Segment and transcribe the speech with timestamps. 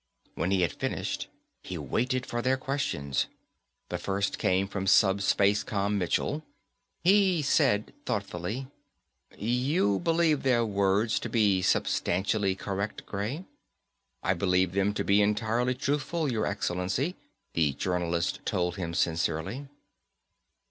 [0.33, 1.27] When he had finished,
[1.61, 3.27] he waited for their questions.
[3.89, 6.43] The first came from SupSpaceCom Michell.
[7.03, 8.65] He said, thoughtfully,
[9.37, 13.45] "You believe their words to be substantially correct, Gray?"
[14.23, 17.15] "I believe them to be entirely truthful, your excellency,"
[17.53, 19.67] the journalist told him sincerely.